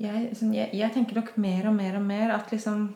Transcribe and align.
jeg, 0.00 0.30
sånn, 0.38 0.54
jeg, 0.56 0.72
jeg 0.76 0.94
tenker 0.94 1.20
nok 1.20 1.34
mer 1.40 1.68
og 1.68 1.76
mer 1.76 1.98
og 1.98 2.04
mer 2.06 2.34
at 2.36 2.52
liksom 2.52 2.90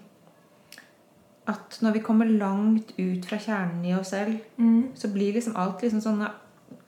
At 1.46 1.77
når 1.84 1.98
vi 1.98 2.00
kommer 2.00 2.30
langt 2.30 2.95
ut 2.96 3.27
fra 3.29 3.37
kjernen 3.37 3.84
i 3.84 3.92
oss 3.92 4.14
selv, 4.14 4.38
så 4.96 5.11
blir 5.12 5.35
liksom 5.37 5.59
alt 5.61 5.82
liksom 5.85 6.01
sånne 6.01 6.30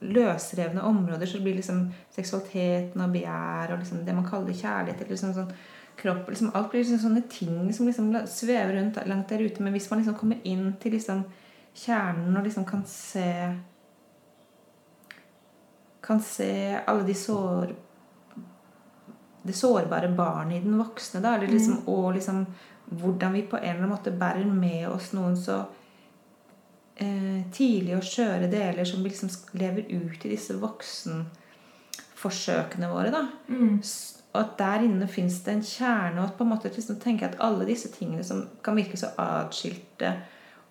løsrevne 0.01 0.81
områder. 0.81 1.29
Så 1.29 1.43
blir 1.45 1.59
liksom 1.59 1.91
seksualiteten 2.15 3.03
og 3.05 3.13
begjær 3.13 3.75
og 3.75 3.83
liksom 3.83 4.01
det 4.07 4.15
man 4.17 4.25
kaller 4.25 4.57
kjærlighet 4.57 5.03
eller 5.03 5.13
liksom 5.13 5.35
sånn 5.37 5.53
kropp 6.01 6.29
liksom, 6.29 6.51
Alt 6.55 6.71
blir 6.71 6.85
liksom 6.85 7.03
sånne 7.05 7.23
ting 7.29 7.73
som 7.77 7.89
liksom 7.89 8.11
svever 8.29 8.75
rundt 8.79 9.01
langt 9.07 9.29
der 9.29 9.45
ute. 9.45 9.63
Men 9.63 9.77
hvis 9.77 9.91
man 9.91 10.01
liksom 10.01 10.17
kommer 10.17 10.41
inn 10.45 10.71
til 10.81 10.97
liksom 10.97 11.25
kjernen 11.77 12.37
og 12.37 12.49
liksom 12.49 12.65
kan 12.65 12.85
se 12.89 13.31
Kan 16.07 16.21
se 16.23 16.81
alle 16.87 17.05
de 17.05 17.15
sår 17.19 17.75
det 19.47 19.53
sårbare 19.57 20.09
barnet 20.09 20.57
i 20.59 20.65
den 20.65 20.79
voksne. 20.79 21.21
Da, 21.25 21.35
eller 21.37 21.49
liksom, 21.53 21.89
Og 21.89 22.15
liksom 22.15 22.47
hvordan 22.87 23.33
vi 23.33 23.43
på 23.43 23.57
en 23.57 23.63
eller 23.63 23.75
annen 23.81 23.91
måte 23.91 24.11
bærer 24.15 24.45
med 24.47 24.89
oss 24.89 25.13
noen 25.17 25.37
så 25.37 25.65
eh, 26.95 27.43
tidlige 27.53 27.97
og 27.99 28.05
skjøre 28.07 28.51
deler 28.51 28.85
som 28.87 29.03
liksom 29.03 29.29
lever 29.59 29.83
ut 29.91 30.25
i 30.25 30.29
disse 30.31 30.55
voksenforsøkene 30.63 32.89
våre. 32.93 33.11
da. 33.15 33.27
Mm. 33.49 33.81
Og 34.37 34.43
at 34.43 34.59
der 34.59 34.85
inne 34.85 35.09
fins 35.09 35.41
det 35.45 35.55
en 35.55 35.63
kjerne. 35.65 36.21
Og 36.21 36.29
at 36.29 36.37
på 36.39 36.45
en 36.45 36.53
måte 36.53 36.73
liksom 36.75 36.99
tenke 37.03 37.27
at 37.27 37.39
alle 37.43 37.67
disse 37.69 37.89
tingene 37.95 38.25
som 38.25 38.45
kan 38.63 38.77
virke 38.77 38.99
så 39.01 39.07
atskilte 39.19 40.13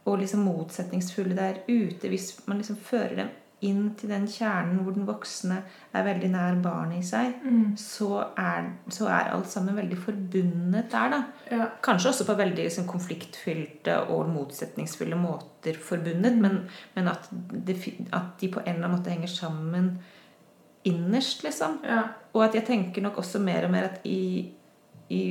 og 0.06 0.20
liksom 0.22 0.46
motsetningsfulle 0.46 1.36
der 1.36 1.64
ute, 1.68 2.08
hvis 2.08 2.36
man 2.46 2.58
liksom 2.62 2.78
fører 2.78 3.16
dem 3.18 3.30
inn 3.66 3.90
til 4.00 4.12
den 4.14 4.28
kjernen 4.30 4.82
hvor 4.84 4.96
den 4.96 5.08
voksne 5.08 5.60
er 5.96 6.06
veldig 6.06 6.30
nær 6.34 6.60
barnet 6.64 7.02
i 7.02 7.06
seg, 7.06 7.38
så, 7.80 8.10
er, 8.40 8.70
så 8.92 9.08
er 9.10 9.32
alt 9.34 9.50
sammen 9.52 9.78
veldig 9.80 9.98
forbundet 10.00 10.92
der. 10.92 11.14
da. 11.14 11.22
Ja. 11.52 11.70
Kanskje 11.86 12.12
også 12.12 12.28
på 12.28 12.38
veldig 12.40 12.64
liksom, 12.64 12.88
konfliktfylte 12.90 13.98
og 14.14 14.30
motsetningsfulle 14.34 15.18
måter 15.20 15.80
forbundet, 15.82 16.38
men, 16.42 16.62
men 16.96 17.10
at, 17.12 17.30
det, 17.32 17.80
at 18.14 18.36
de 18.42 18.52
på 18.54 18.64
en 18.64 18.76
eller 18.76 18.88
annen 18.88 19.00
måte 19.00 19.14
henger 19.14 19.32
sammen 19.32 19.96
innerst, 20.86 21.44
liksom. 21.44 21.80
ja. 21.86 22.04
Og 22.36 22.44
at 22.46 22.56
jeg 22.58 22.68
tenker 22.68 23.02
nok 23.02 23.18
også 23.24 23.42
mer 23.42 23.66
og 23.66 23.74
mer 23.74 23.90
at 23.90 24.04
i, 24.06 24.52
i 25.10 25.24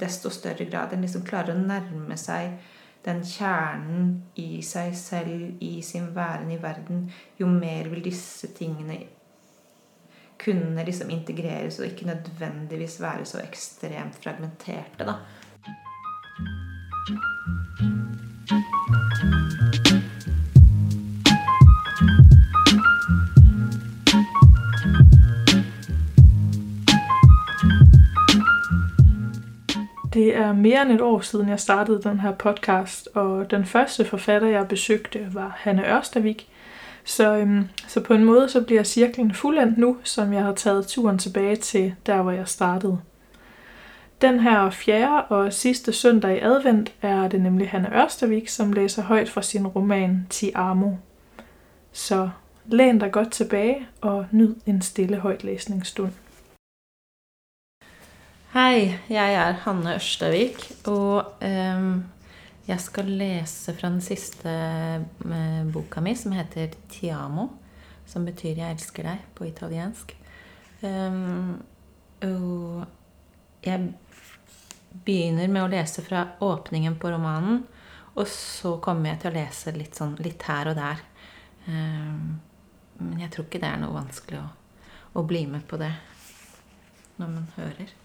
desto 0.00 0.30
større 0.32 0.66
grad 0.70 0.92
en 0.94 1.02
liksom 1.04 1.24
klarer 1.26 1.56
å 1.56 1.62
nærme 1.62 2.16
seg 2.20 2.60
den 3.04 3.22
kjernen 3.24 4.10
i 4.36 4.62
seg 4.62 4.96
selv, 4.96 5.56
i 5.60 5.80
sin 5.82 6.10
væren 6.16 6.50
i 6.52 6.60
verden, 6.62 7.06
jo 7.40 7.46
mer 7.46 7.88
vil 7.88 8.04
disse 8.04 8.52
tingene 8.56 9.00
kunne 10.40 10.84
liksom 10.84 11.10
integreres 11.10 11.78
og 11.78 11.86
ikke 11.86 12.06
nødvendigvis 12.06 13.00
være 13.00 13.24
så 13.24 13.42
ekstremt 13.44 14.16
fragmenterte. 14.22 15.04
da. 15.04 15.14
Det 30.20 30.36
er 30.36 30.52
mere 30.52 30.82
end 30.82 30.92
et 30.92 31.00
år 31.00 31.20
siden, 31.20 31.48
jeg 31.48 31.60
startede 31.60 32.02
den 32.02 32.20
her 32.20 32.32
podcast, 32.32 33.08
og 33.14 33.50
den 33.50 33.64
første 33.64 34.04
forfatter, 34.04 34.48
jeg 34.48 34.68
besøgte, 34.68 35.28
var 35.32 35.54
Hanne 35.58 35.96
Ørstavik. 35.96 36.48
Så, 37.04 37.36
øhm, 37.36 37.68
så 37.86 38.00
på 38.00 38.14
en 38.14 38.24
måde 38.24 38.48
så 38.48 38.60
bliver 38.60 38.82
cirklen 38.82 39.34
fuldendt 39.34 39.78
nu, 39.78 39.96
som 40.04 40.32
jeg 40.32 40.42
har 40.42 40.54
taget 40.54 40.86
turen 40.86 41.18
tilbage 41.18 41.56
til 41.56 41.94
der, 42.06 42.22
hvor 42.22 42.30
jeg 42.30 42.48
startede. 42.48 42.98
Den 44.20 44.40
her 44.40 44.70
fjerde 44.70 45.24
og 45.24 45.52
sidste 45.52 45.92
søndag 45.92 46.36
i 46.36 46.40
advent 46.40 46.92
er 47.02 47.28
det 47.28 47.40
nemlig 47.40 47.68
Hanne 47.68 48.02
Ørstavik, 48.02 48.48
som 48.48 48.72
læser 48.72 49.02
højt 49.02 49.30
fra 49.30 49.42
sin 49.42 49.66
roman 49.66 50.26
Ti 50.30 50.50
Amo. 50.54 50.90
Så 51.92 52.30
læn 52.66 52.98
dig 52.98 53.12
godt 53.12 53.30
tilbage 53.30 53.86
og 54.00 54.26
nyd 54.30 54.54
en 54.66 54.82
stille 54.82 55.16
højtlæsningsstund. 55.16 56.12
Hei, 58.50 58.96
jeg 59.06 59.34
er 59.38 59.60
Hanne 59.62 59.92
Ørstavik, 59.94 60.64
og 60.90 61.36
um, 61.46 62.00
jeg 62.66 62.82
skal 62.82 63.12
lese 63.20 63.70
fra 63.76 63.86
den 63.92 64.00
siste 64.02 64.50
eh, 64.50 65.68
boka 65.70 66.02
mi, 66.02 66.16
som 66.18 66.34
heter 66.34 66.74
'Tiamo', 66.90 67.46
som 68.10 68.26
betyr 68.26 68.58
'jeg 68.58 68.74
elsker 68.74 69.06
deg' 69.06 69.28
på 69.38 69.46
italiensk. 69.46 70.16
Um, 70.82 71.62
og 72.22 72.86
jeg 73.62 73.94
begynner 75.06 75.46
med 75.46 75.62
å 75.62 75.70
lese 75.70 76.02
fra 76.02 76.26
åpningen 76.40 76.98
på 76.98 77.14
romanen, 77.14 77.62
og 78.16 78.26
så 78.26 78.80
kommer 78.82 79.12
jeg 79.12 79.20
til 79.20 79.30
å 79.30 79.38
lese 79.38 79.78
litt, 79.78 79.94
sånn, 79.94 80.18
litt 80.18 80.42
her 80.42 80.74
og 80.74 80.80
der. 80.82 81.06
Um, 81.68 82.40
men 82.98 83.20
jeg 83.20 83.30
tror 83.30 83.46
ikke 83.46 83.62
det 83.62 83.70
er 83.70 83.80
noe 83.86 83.94
vanskelig 83.94 84.42
å, 84.42 84.46
å 85.14 85.22
bli 85.22 85.46
med 85.46 85.68
på 85.70 85.78
det 85.78 85.94
når 87.16 87.28
man 87.38 87.52
hører. 87.54 88.00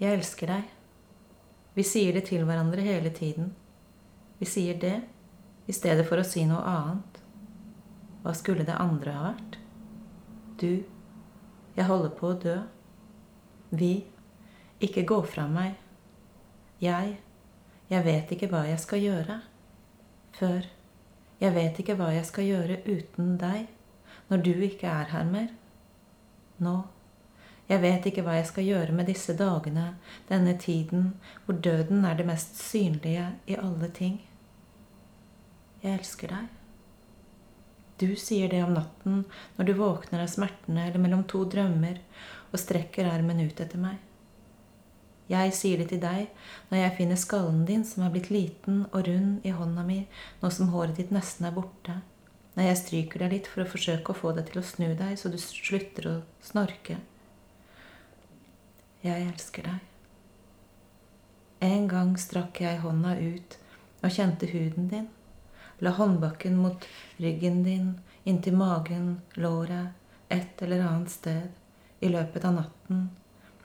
Jeg 0.00 0.18
elsker 0.18 0.50
deg. 0.50 0.70
Vi 1.74 1.82
sier 1.86 2.14
det 2.16 2.26
til 2.28 2.46
hverandre 2.46 2.82
hele 2.82 3.10
tiden. 3.14 3.52
Vi 4.38 4.46
sier 4.46 4.78
det 4.78 4.96
i 5.66 5.74
stedet 5.74 6.06
for 6.08 6.20
å 6.20 6.26
si 6.26 6.44
noe 6.48 6.62
annet. 6.66 7.20
Hva 8.24 8.32
skulle 8.36 8.66
det 8.66 8.76
andre 8.80 9.14
ha 9.14 9.28
vært? 9.30 9.58
Du. 10.60 10.84
Jeg 11.74 11.86
holder 11.88 12.14
på 12.18 12.30
å 12.30 12.38
dø. 12.40 12.56
Vi. 13.74 13.92
Ikke 14.82 15.06
gå 15.06 15.20
fra 15.26 15.46
meg. 15.50 15.78
Jeg. 16.82 17.16
Jeg 17.90 18.06
vet 18.06 18.32
ikke 18.34 18.50
hva 18.52 18.64
jeg 18.68 18.80
skal 18.82 19.02
gjøre. 19.02 19.38
Før. 20.38 20.66
Jeg 21.42 21.54
vet 21.54 21.78
ikke 21.82 21.98
hva 21.98 22.10
jeg 22.14 22.26
skal 22.26 22.48
gjøre 22.48 22.82
uten 22.86 23.34
deg 23.40 23.70
når 24.30 24.42
du 24.46 24.52
ikke 24.64 24.88
er 24.88 25.10
her 25.12 25.26
mer. 25.28 25.50
Nå. 26.62 26.76
Jeg 27.64 27.80
vet 27.80 28.06
ikke 28.10 28.24
hva 28.26 28.36
jeg 28.36 28.48
skal 28.50 28.66
gjøre 28.68 28.92
med 28.92 29.08
disse 29.08 29.32
dagene, 29.38 29.94
denne 30.28 30.52
tiden 30.60 31.14
hvor 31.46 31.56
døden 31.64 32.04
er 32.04 32.18
det 32.18 32.26
mest 32.28 32.58
synlige 32.60 33.30
i 33.48 33.56
alle 33.56 33.88
ting. 33.88 34.18
Jeg 35.80 35.98
elsker 35.98 36.32
deg. 36.34 36.50
Du 38.00 38.10
sier 38.20 38.50
det 38.50 38.60
om 38.64 38.74
natten 38.74 39.22
når 39.56 39.68
du 39.68 39.72
våkner 39.78 40.24
av 40.24 40.32
smertene 40.32 40.88
eller 40.88 41.00
mellom 41.00 41.22
to 41.30 41.44
drømmer 41.48 42.00
og 42.50 42.60
strekker 42.60 43.08
armen 43.08 43.40
ut 43.44 43.60
etter 43.62 43.80
meg. 43.80 43.96
Jeg 45.30 45.54
sier 45.56 45.80
det 45.80 45.88
til 45.88 46.02
deg 46.02 46.26
når 46.68 46.82
jeg 46.82 46.96
finner 46.98 47.20
skallen 47.20 47.62
din 47.68 47.84
som 47.88 48.04
er 48.04 48.12
blitt 48.12 48.28
liten 48.34 48.82
og 48.90 49.06
rund 49.08 49.46
i 49.46 49.54
hånda 49.56 49.86
mi 49.86 50.02
nå 50.42 50.50
som 50.52 50.68
håret 50.74 51.00
ditt 51.00 51.14
nesten 51.14 51.48
er 51.48 51.56
borte, 51.56 51.96
når 52.58 52.68
jeg 52.68 52.80
stryker 52.82 53.24
deg 53.24 53.38
litt 53.38 53.48
for 53.48 53.64
å 53.64 53.70
forsøke 53.70 54.12
å 54.12 54.20
få 54.20 54.34
deg 54.36 54.50
til 54.50 54.60
å 54.60 54.68
snu 54.68 54.90
deg 54.98 55.16
så 55.16 55.32
du 55.32 55.40
slutter 55.40 56.10
å 56.10 56.14
snorke. 56.44 57.00
Jeg 59.04 59.26
elsker 59.28 59.66
deg. 59.68 59.80
En 61.64 61.84
gang 61.88 62.14
strakk 62.16 62.62
jeg 62.64 62.80
hånda 62.80 63.10
ut 63.20 63.56
og 64.00 64.14
kjente 64.14 64.48
huden 64.48 64.88
din, 64.88 65.10
la 65.84 65.92
håndbakken 65.98 66.56
mot 66.56 66.86
ryggen 67.20 67.60
din, 67.66 67.90
inntil 68.24 68.56
magen, 68.56 69.20
låret, 69.36 69.92
et 70.32 70.64
eller 70.64 70.86
annet 70.86 71.12
sted 71.12 72.00
i 72.00 72.08
løpet 72.08 72.48
av 72.48 72.56
natten, 72.56 73.06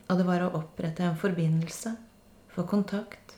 og 0.09 0.19
det 0.19 0.27
var 0.27 0.43
å 0.43 0.53
opprette 0.59 1.07
en 1.07 1.19
forbindelse, 1.19 1.95
få 2.51 2.67
kontakt, 2.67 3.37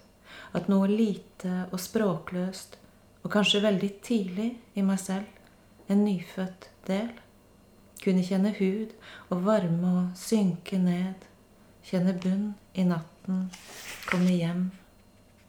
at 0.57 0.69
noe 0.73 0.89
lite 0.89 1.67
og 1.69 1.79
språkløst, 1.85 2.79
og 3.21 3.29
kanskje 3.29 3.61
veldig 3.61 3.91
tidlig 4.01 4.51
i 4.73 4.85
meg 4.85 4.97
selv, 5.05 5.29
en 5.85 6.01
nyfødt 6.01 6.71
del, 6.89 7.11
kunne 8.01 8.25
kjenne 8.25 8.55
hud 8.57 8.95
og 9.29 9.43
varme 9.45 9.97
og 9.99 10.17
synke 10.17 10.81
ned, 10.81 11.29
kjenne 11.85 12.13
bunn 12.13 12.53
i 12.73 12.85
natten, 12.87 13.47
komme 14.09 14.35
hjem 14.35 14.69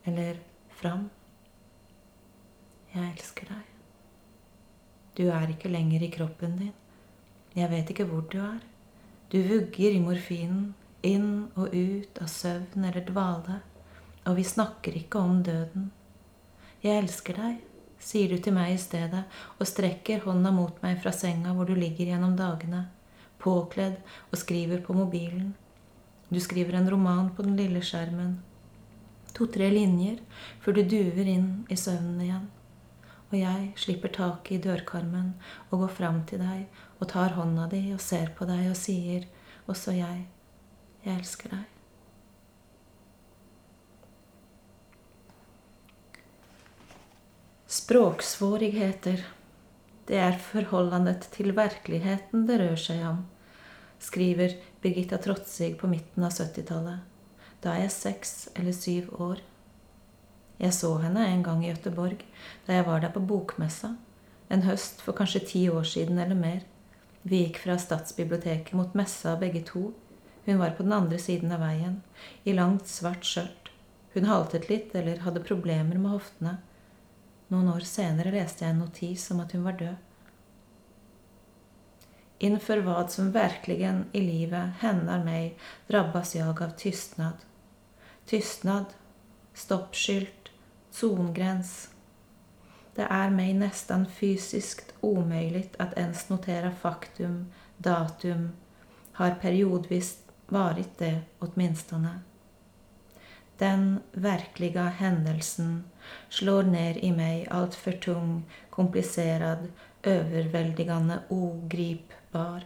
eller 0.04 0.38
fram. 0.80 1.08
Jeg 2.92 3.08
elsker 3.14 3.48
deg. 3.52 3.68
Du 5.16 5.26
er 5.28 5.50
ikke 5.52 5.72
lenger 5.72 6.04
i 6.04 6.12
kroppen 6.12 6.56
din. 6.60 6.76
Jeg 7.52 7.68
vet 7.68 7.90
ikke 7.92 8.08
hvor 8.08 8.24
du 8.32 8.38
er. 8.40 8.60
Du 9.32 9.38
vugger 9.44 9.92
i 9.92 10.00
morfinen, 10.00 10.72
inn 11.02 11.48
og 11.56 11.72
ut 11.74 12.20
av 12.20 12.28
søvn 12.30 12.84
eller 12.84 13.04
dvale, 13.08 13.58
og 14.28 14.36
vi 14.38 14.44
snakker 14.46 14.96
ikke 14.96 15.20
om 15.20 15.42
døden. 15.44 15.90
Jeg 16.82 17.02
elsker 17.02 17.38
deg, 17.38 17.58
sier 18.02 18.32
du 18.32 18.42
til 18.42 18.54
meg 18.56 18.74
i 18.74 18.80
stedet 18.80 19.22
og 19.58 19.68
strekker 19.68 20.24
hånda 20.26 20.52
mot 20.54 20.80
meg 20.82 21.00
fra 21.02 21.12
senga 21.14 21.54
hvor 21.56 21.68
du 21.68 21.74
ligger 21.78 22.12
gjennom 22.12 22.36
dagene, 22.38 22.86
påkledd 23.42 23.98
og 24.30 24.40
skriver 24.40 24.82
på 24.84 24.96
mobilen. 24.96 25.52
Du 26.32 26.40
skriver 26.40 26.72
en 26.72 26.90
roman 26.90 27.26
på 27.36 27.44
den 27.44 27.58
lille 27.60 27.82
skjermen. 27.84 28.38
To-tre 29.36 29.66
linjer 29.68 30.22
før 30.64 30.78
du 30.78 30.82
duver 30.88 31.28
inn 31.28 31.48
i 31.68 31.76
søvnen 31.76 32.22
igjen. 32.24 32.46
og 33.32 33.36
jeg 33.38 33.68
slipper 33.80 34.12
taket 34.12 34.54
i 34.54 34.62
dørkarmen 34.64 35.30
og 35.70 35.84
går 35.84 35.92
fram 35.98 36.22
til 36.28 36.40
deg 36.40 36.80
og 37.00 37.08
tar 37.12 37.32
hånda 37.36 37.66
di 37.72 37.80
og 37.92 38.00
ser 38.00 38.32
på 38.36 38.44
deg 38.48 38.66
og 38.68 38.76
sier, 38.76 39.24
også 39.68 39.94
jeg, 39.96 40.26
jeg 41.04 41.16
elsker 41.16 41.52
deg. 41.52 41.62
Språksvårigheter, 47.72 49.24
det 50.08 50.20
er 50.20 50.36
forholdet 50.36 51.30
til 51.32 51.56
virkeligheten 51.56 52.44
det 52.48 52.60
rør 52.60 52.76
seg 52.88 53.00
om, 53.14 53.24
skriver 53.96 54.56
Birgitta 54.82 55.18
Trotsig 55.18 55.78
på 55.78 55.86
midten 55.86 56.24
av 56.26 56.32
70-tallet. 56.34 57.04
Da 57.62 57.76
er 57.76 57.84
jeg 57.84 57.94
seks 57.94 58.32
eller 58.58 58.74
syv 58.74 59.12
år. 59.22 59.38
Jeg 60.58 60.74
så 60.74 60.90
henne 60.98 61.22
en 61.28 61.44
gang 61.46 61.62
i 61.62 61.68
Gøteborg, 61.70 62.24
da 62.66 62.74
jeg 62.74 62.86
var 62.88 63.04
der 63.04 63.12
på 63.14 63.22
bokmessa. 63.22 63.92
En 64.50 64.66
høst 64.66 64.98
for 65.06 65.14
kanskje 65.14 65.44
ti 65.52 65.62
år 65.70 65.86
siden 65.86 66.18
eller 66.18 66.34
mer. 66.34 66.64
Vi 67.22 67.44
gikk 67.44 67.62
fra 67.62 67.78
Statsbiblioteket 67.78 68.74
mot 68.74 68.98
messa 68.98 69.36
begge 69.38 69.62
to. 69.70 69.92
Hun 70.48 70.58
var 70.58 70.74
på 70.74 70.82
den 70.82 70.98
andre 70.98 71.22
siden 71.22 71.54
av 71.54 71.62
veien, 71.62 72.00
i 72.42 72.58
langt, 72.58 72.90
svart 72.90 73.22
skjørt. 73.22 73.70
Hun 74.16 74.26
haltet 74.26 74.66
litt 74.66 74.96
eller 74.98 75.22
hadde 75.22 75.46
problemer 75.46 75.94
med 75.94 76.10
hoftene. 76.10 76.56
Noen 77.54 77.70
år 77.70 77.86
senere 77.86 78.34
leste 78.34 78.66
jeg 78.66 78.74
en 78.74 78.82
notis 78.82 79.30
om 79.30 79.46
at 79.46 79.54
hun 79.54 79.62
var 79.62 79.78
død. 79.78 79.94
Inför 82.42 82.78
vad 82.78 83.10
som 83.10 83.32
verkligen 83.32 84.04
i 84.12 84.20
livet 84.20 84.70
händer 84.78 85.24
mig 85.24 85.58
drabbas 85.86 86.36
jag 86.36 86.62
av 86.62 86.70
tystnad. 86.70 87.32
Tystnad, 88.26 88.84
stoppskylt, 89.54 90.48
zongräns. 90.90 91.90
Det 92.94 93.02
är 93.02 93.30
mig 93.30 93.54
nästan 93.54 94.06
fysiskt 94.06 94.94
omöjligt 95.00 95.74
att 95.78 95.98
ens 95.98 96.28
notera 96.28 96.70
faktum, 96.70 97.52
datum, 97.76 98.52
har 99.12 99.30
periodvis 99.30 100.18
varit 100.46 100.98
det 100.98 101.20
åtminstone. 101.38 102.20
Den 103.58 104.00
verkliga 104.12 104.82
händelsen 104.82 105.84
slår 106.28 106.62
ner 106.62 107.04
i 107.04 107.12
mig 107.12 107.46
alltför 107.50 107.92
tung, 107.92 108.42
komplicerad, 108.70 109.68
överväldigande, 110.02 111.18
ogripbar 112.32 112.64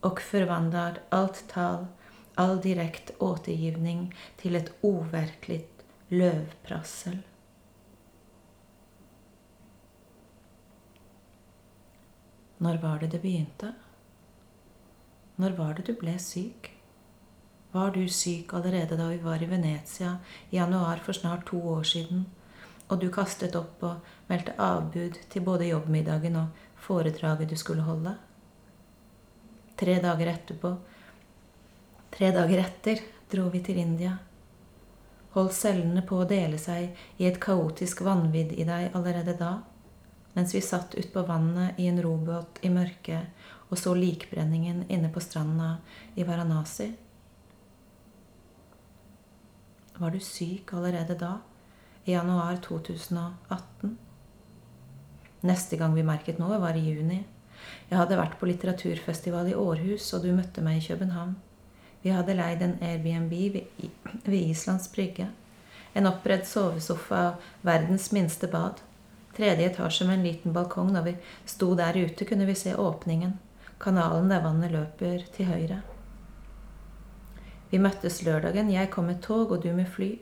och 0.00 0.20
förvandlar 0.20 1.00
allt 1.08 1.48
tal, 1.48 1.86
all 2.34 2.60
direkt 2.60 3.10
återgivning 3.18 4.14
till 4.36 4.56
ett 4.56 4.72
overkligt 4.80 5.84
lövprassel. 6.08 7.18
Når 12.58 12.76
var 12.76 12.98
det 12.98 13.06
det 13.06 13.22
begynte? 13.22 13.72
Når 15.36 15.50
var 15.50 15.74
det 15.74 15.86
du 15.86 15.94
ble 15.94 16.18
syk? 16.18 16.76
Var 17.72 17.90
du 17.90 18.08
syk 18.08 18.52
allerede 18.52 18.96
da 18.96 19.08
vi 19.08 19.18
var 19.18 19.42
i 19.42 19.46
Venezia 19.46 20.18
i 20.50 20.56
januar 20.56 20.96
for 20.96 21.12
snart 21.12 21.46
to 21.46 21.68
år 21.68 21.82
siden, 21.82 22.26
og 22.88 23.00
du 23.00 23.10
kastet 23.10 23.56
opp 23.56 23.82
og 23.82 24.00
meldte 24.28 24.52
avbud 24.58 25.16
til 25.30 25.42
både 25.42 25.70
jobbmiddagen 25.70 26.36
og 26.36 26.48
foredraget 26.76 27.50
du 27.50 27.56
skulle 27.56 27.82
holde? 27.82 28.16
Tre 29.80 29.96
dager 30.02 30.32
etterpå 30.34 30.74
Tre 32.10 32.30
dager 32.36 32.60
etter 32.66 33.00
dro 33.30 33.46
vi 33.52 33.62
til 33.64 33.78
India. 33.80 34.16
Holdt 35.32 35.54
cellene 35.54 36.02
på 36.06 36.18
å 36.20 36.28
dele 36.28 36.58
seg 36.58 36.96
i 37.22 37.28
et 37.28 37.38
kaotisk 37.40 38.02
vanvidd 38.04 38.52
i 38.58 38.66
deg 38.66 38.96
allerede 38.98 39.36
da? 39.38 39.52
mens 40.32 40.54
vi 40.54 40.60
satt 40.60 40.94
utpå 40.94 41.22
vannet 41.22 41.78
i 41.78 41.86
en 41.90 42.02
robåt 42.02 42.60
i 42.62 42.70
mørket 42.70 43.70
og 43.70 43.78
så 43.78 43.94
likbrenningen 43.94 44.84
inne 44.88 45.10
på 45.12 45.22
stranda 45.22 45.76
i 46.14 46.26
Varanasi? 46.26 46.90
Var 50.00 50.14
du 50.14 50.20
syk 50.24 50.72
allerede 50.72 51.16
da, 51.18 51.34
i 52.04 52.14
januar 52.14 52.56
2018? 52.64 53.98
Neste 55.44 55.76
gang 55.76 55.92
vi 55.94 56.04
merket 56.06 56.40
noe, 56.40 56.56
var 56.60 56.76
i 56.76 56.86
juni. 56.86 57.20
Jeg 57.90 57.98
hadde 57.98 58.18
vært 58.20 58.38
på 58.40 58.48
litteraturfestival 58.48 59.50
i 59.50 59.56
Århus, 59.58 60.12
og 60.14 60.24
du 60.24 60.32
møtte 60.34 60.62
meg 60.64 60.78
i 60.78 60.86
København. 60.86 61.34
Vi 62.02 62.12
hadde 62.14 62.36
leid 62.38 62.62
en 62.64 62.78
Airbnb 62.80 63.32
ved 64.24 64.36
Islands 64.38 64.88
Brygge. 64.92 65.28
En 65.94 66.06
oppredd 66.08 66.46
sovesofa 66.46 67.22
og 67.32 67.66
verdens 67.66 68.08
minste 68.14 68.48
bad. 68.48 68.80
Tredje 69.36 69.68
etasje 69.68 70.06
med 70.06 70.18
en 70.18 70.26
liten 70.26 70.54
balkong. 70.54 70.94
Da 70.94 71.02
vi 71.04 71.16
sto 71.44 71.74
der 71.74 71.98
ute, 71.98 72.24
kunne 72.24 72.46
vi 72.48 72.54
se 72.54 72.74
åpningen. 72.76 73.36
Kanalen 73.80 74.30
der 74.30 74.42
vannet 74.44 74.72
løper 74.72 75.26
til 75.34 75.50
høyre. 75.50 75.82
Vi 77.70 77.78
møttes 77.78 78.22
lørdagen. 78.26 78.72
Jeg 78.72 78.90
kom 78.90 79.10
med 79.10 79.22
tog, 79.22 79.52
og 79.52 79.62
du 79.62 79.72
med 79.74 79.88
fly. 79.88 80.14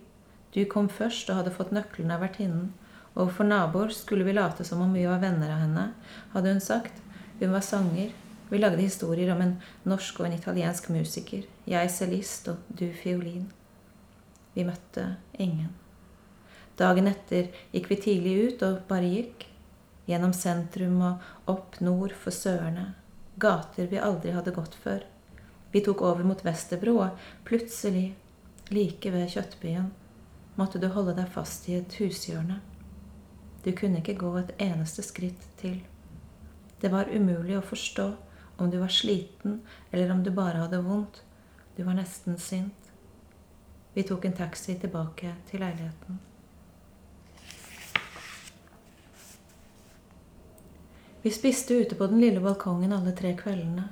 Du 0.54 0.64
kom 0.64 0.88
først 0.88 1.30
og 1.30 1.42
hadde 1.42 1.54
fått 1.54 1.72
nøklene 1.76 2.16
av 2.16 2.24
vertinnen. 2.24 2.72
Overfor 3.18 3.48
naboer 3.48 3.92
skulle 3.94 4.24
vi 4.24 4.34
late 4.36 4.64
som 4.64 4.80
om 4.84 4.92
vi 4.94 5.06
var 5.08 5.20
venner 5.22 5.50
av 5.50 5.62
henne, 5.64 5.84
hadde 6.32 6.52
hun 6.54 6.62
sagt. 6.62 7.00
Hun 7.38 7.52
var 7.52 7.60
sanger. 7.60 8.12
Vi 8.48 8.58
lagde 8.58 8.82
historier 8.82 9.32
om 9.34 9.42
en 9.44 9.56
norsk 9.84 10.20
og 10.20 10.26
en 10.26 10.38
italiensk 10.38 10.88
musiker. 10.88 11.44
Jeg 11.68 11.90
cellist 11.92 12.48
og 12.48 12.64
du 12.68 12.88
fiolin. 13.02 13.44
Vi 14.54 14.64
møtte 14.66 15.04
ingen. 15.38 15.74
Dagen 16.78 17.10
etter 17.10 17.50
gikk 17.74 17.90
vi 17.90 18.00
tidlig 18.02 18.34
ut 18.46 18.64
og 18.66 18.80
bare 18.88 19.10
gikk. 19.10 19.44
Gjennom 20.08 20.32
sentrum 20.32 21.02
og 21.04 21.52
opp 21.52 21.78
nord 21.84 22.14
for 22.16 22.32
Sørene. 22.32 22.94
Gater 23.38 23.90
vi 23.90 24.00
aldri 24.02 24.32
hadde 24.34 24.54
gått 24.56 24.74
før. 24.74 25.04
Vi 25.70 25.82
tok 25.84 26.02
over 26.02 26.24
mot 26.24 26.40
Vesterbro, 26.44 26.94
og 27.04 27.44
plutselig, 27.44 28.14
like 28.72 29.12
ved 29.12 29.28
Kjøttbyen, 29.28 29.90
måtte 30.56 30.80
du 30.80 30.88
holde 30.94 31.14
deg 31.18 31.28
fast 31.30 31.68
i 31.68 31.76
et 31.76 31.98
hushjørne. 32.00 32.56
Du 33.64 33.70
kunne 33.76 34.00
ikke 34.00 34.16
gå 34.18 34.32
et 34.40 34.54
eneste 34.64 35.04
skritt 35.04 35.44
til. 35.60 35.82
Det 36.80 36.90
var 36.92 37.10
umulig 37.10 37.58
å 37.58 37.64
forstå 37.64 38.08
om 38.58 38.70
du 38.70 38.78
var 38.78 38.88
sliten, 38.88 39.60
eller 39.90 40.12
om 40.12 40.22
du 40.22 40.30
bare 40.30 40.64
hadde 40.64 40.82
vondt. 40.82 41.22
Du 41.76 41.82
var 41.86 41.94
nesten 41.94 42.38
sint. 42.38 42.90
Vi 43.94 44.02
tok 44.02 44.24
en 44.24 44.36
taxi 44.38 44.74
tilbake 44.78 45.34
til 45.50 45.62
leiligheten. 45.62 46.18
Vi 51.22 51.30
spiste 51.34 51.74
ute 51.74 51.94
på 51.94 52.06
den 52.06 52.20
lille 52.20 52.40
balkongen 52.40 52.92
alle 52.92 53.12
tre 53.12 53.34
kveldene. 53.36 53.88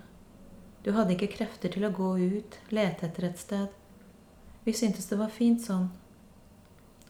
Du 0.83 0.93
hadde 0.95 1.16
ikke 1.16 1.33
krefter 1.33 1.73
til 1.75 1.87
å 1.87 1.95
gå 1.95 2.12
ut, 2.19 2.59
lete 2.71 3.09
etter 3.09 3.26
et 3.26 3.40
sted. 3.43 3.73
Vi 4.62 4.75
syntes 4.75 5.11
det 5.11 5.19
var 5.19 5.35
fint 5.35 5.62
sånn. 5.62 5.88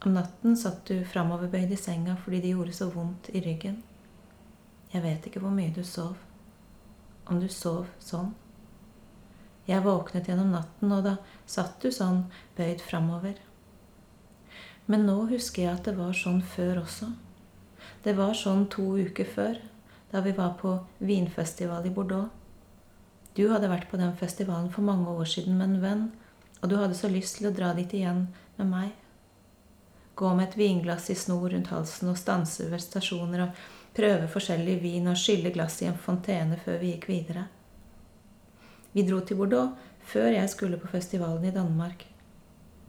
Om 0.04 0.16
natten 0.16 0.56
satt 0.56 0.88
du 0.88 1.04
framoverbøyd 1.04 1.72
i 1.72 1.80
senga 1.80 2.16
fordi 2.24 2.40
det 2.44 2.54
gjorde 2.54 2.76
så 2.76 2.88
vondt 2.92 3.28
i 3.32 3.44
ryggen. 3.44 3.82
Jeg 4.92 5.02
vet 5.02 5.26
ikke 5.26 5.42
hvor 5.42 5.54
mye 5.54 5.74
du 5.74 5.82
sov. 5.84 6.16
Om 7.26 7.40
du 7.42 7.48
sov 7.50 7.86
sånn. 8.02 8.34
Jeg 9.66 9.82
våknet 9.82 10.28
gjennom 10.30 10.52
natten, 10.54 10.92
og 10.94 11.02
da 11.02 11.16
satt 11.46 11.80
du 11.82 11.90
sånn, 11.90 12.26
bøyd 12.58 12.84
framover. 12.86 13.40
Men 14.86 15.08
nå 15.08 15.24
husker 15.32 15.64
jeg 15.64 15.72
at 15.72 15.88
det 15.88 15.96
var 15.98 16.14
sånn 16.14 16.38
før 16.54 16.84
også. 16.84 17.10
Det 18.04 18.14
var 18.14 18.36
sånn 18.38 18.68
to 18.70 18.92
uker 18.94 19.26
før, 19.26 19.58
da 20.12 20.22
vi 20.22 20.34
var 20.36 20.54
på 20.60 20.76
vinfestival 21.02 21.88
i 21.88 21.94
Bordeaux. 21.94 22.30
Du 23.34 23.48
hadde 23.50 23.68
vært 23.68 23.90
på 23.90 23.98
den 24.00 24.14
festivalen 24.16 24.70
for 24.72 24.86
mange 24.86 25.10
år 25.10 25.26
siden 25.28 25.58
med 25.58 25.66
en 25.66 25.82
venn, 25.82 26.04
og 26.62 26.70
du 26.70 26.76
hadde 26.78 26.94
så 26.96 27.10
lyst 27.10 27.40
til 27.40 27.50
å 27.50 27.56
dra 27.56 27.72
dit 27.76 27.90
igjen 27.98 28.28
med 28.56 28.70
meg. 28.70 28.94
Gå 30.16 30.30
med 30.38 30.46
et 30.46 30.56
vinglass 30.56 31.10
i 31.12 31.18
snor 31.18 31.50
rundt 31.52 31.68
halsen 31.74 32.08
og 32.08 32.16
stanse 32.16 32.70
ved 32.70 32.80
stasjoner 32.80 33.48
og 33.48 33.66
prøve 33.96 34.28
forskjellig 34.32 34.76
vin 34.82 35.08
og 35.10 35.18
skylle 35.20 35.52
glass 35.54 35.80
i 35.82 35.88
en 35.90 35.96
fontene 35.96 36.58
før 36.62 36.78
vi 36.82 36.92
gikk 36.94 37.08
videre. 37.10 37.46
Vi 38.92 39.04
dro 39.08 39.20
til 39.20 39.40
Bordeaux 39.40 39.74
før 40.06 40.30
jeg 40.36 40.52
skulle 40.52 40.80
på 40.80 40.92
festivalen 40.92 41.48
i 41.48 41.54
Danmark. 41.54 42.06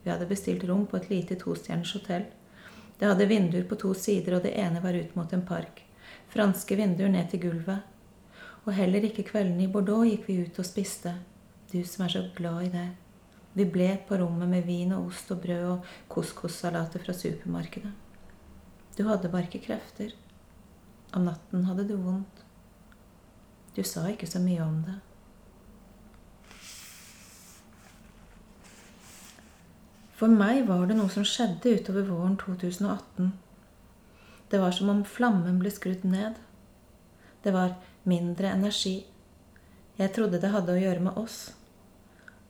Vi 0.04 0.12
hadde 0.12 0.30
bestilt 0.30 0.68
rom 0.68 0.86
på 0.88 1.00
et 1.00 1.10
lite 1.10 1.40
tostjerners 1.40 1.96
hotell. 1.98 2.28
Det 3.00 3.08
hadde 3.08 3.28
vinduer 3.30 3.66
på 3.68 3.76
to 3.80 3.94
sider, 3.94 4.38
og 4.38 4.46
det 4.46 4.56
ene 4.58 4.82
var 4.84 4.96
ut 4.96 5.16
mot 5.16 5.34
en 5.34 5.46
park 5.46 5.84
franske 6.38 6.76
vinduer 6.76 7.12
ned 7.12 7.30
til 7.32 7.42
gulvet. 7.48 7.84
Og 8.68 8.76
heller 8.76 9.06
ikke 9.08 9.26
kveldene 9.30 9.66
i 9.66 9.72
Bordeaux 9.72 10.08
gikk 10.08 10.28
vi 10.28 10.42
ut 10.44 10.60
og 10.60 10.68
spiste, 10.68 11.14
du 11.72 11.80
som 11.88 12.06
er 12.06 12.14
så 12.14 12.24
glad 12.36 12.68
i 12.68 12.74
det. 12.74 12.88
Vi 13.58 13.66
ble 13.74 13.90
på 14.08 14.20
rommet 14.20 14.50
med 14.52 14.68
vin 14.68 14.94
og 14.94 15.10
ost 15.10 15.32
og 15.34 15.42
brød 15.42 15.66
og 15.72 15.88
couscous-salater 16.12 17.02
fra 17.04 17.16
supermarkedet. 17.16 17.94
Du 18.98 19.06
hadde 19.08 19.32
bare 19.34 19.48
ikke 19.48 19.64
krefter. 19.66 20.14
Om 21.14 21.28
natten 21.30 21.66
hadde 21.66 21.88
du 21.88 21.96
vondt. 21.96 22.44
Du 23.76 23.84
sa 23.86 24.08
ikke 24.10 24.28
så 24.28 24.42
mye 24.42 24.64
om 24.66 24.80
det. 24.88 24.96
For 30.18 30.34
meg 30.34 30.64
var 30.66 30.88
det 30.90 30.96
noe 30.98 31.14
som 31.14 31.26
skjedde 31.28 31.76
utover 31.78 32.08
våren 32.08 32.34
2018. 32.42 33.36
Det 34.50 34.58
var 34.64 34.74
som 34.74 34.90
om 34.90 35.04
flammen 35.06 35.60
ble 35.62 35.70
skrudd 35.70 36.08
ned. 36.08 36.40
Det 37.46 37.54
var 37.54 37.76
mindre 38.10 38.50
energi. 38.50 39.06
Jeg 40.00 40.14
trodde 40.16 40.42
det 40.42 40.50
hadde 40.56 40.74
å 40.74 40.82
gjøre 40.82 41.06
med 41.06 41.22
oss. 41.22 41.38